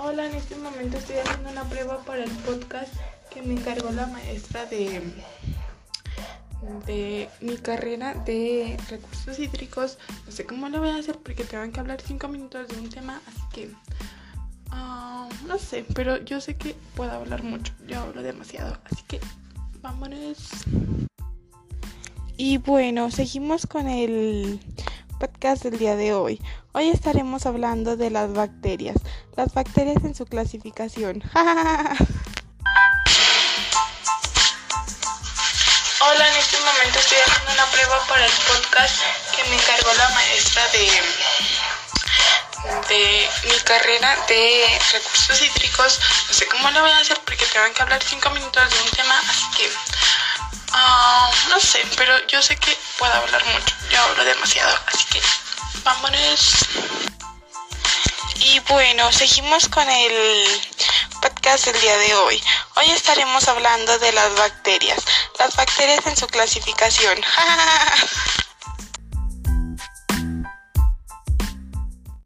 [0.00, 2.94] Hola, en este momento estoy haciendo una prueba para el podcast
[3.34, 5.02] que me encargó la maestra de,
[6.86, 9.98] de mi carrera de recursos hídricos.
[10.24, 12.88] No sé cómo lo voy a hacer porque tengo que hablar cinco minutos de un
[12.88, 13.70] tema, así que
[14.70, 17.72] ah, no sé, pero yo sé que puedo hablar mucho.
[17.88, 19.18] Yo hablo demasiado, así que
[19.82, 20.48] vámonos.
[22.36, 24.60] Y bueno, seguimos con el
[25.18, 26.40] podcast del día de hoy.
[26.72, 28.96] Hoy estaremos hablando de las bacterias,
[29.36, 31.22] las bacterias en su clasificación.
[36.00, 39.02] Hola, en este momento estoy haciendo una prueba para el podcast
[39.34, 40.88] que me encargó la maestra de,
[42.88, 46.00] de mi carrera de recursos hídricos.
[46.28, 48.90] No sé cómo lo voy a hacer porque tengo que hablar cinco minutos de un
[48.90, 49.68] tema, así que
[51.60, 53.74] sé, pero yo sé que puedo hablar mucho.
[53.90, 55.20] Yo hablo demasiado, así que
[55.82, 56.66] vámonos.
[58.40, 60.60] Y bueno, seguimos con el
[61.20, 62.42] podcast del día de hoy.
[62.76, 65.02] Hoy estaremos hablando de las bacterias,
[65.38, 67.18] las bacterias en su clasificación.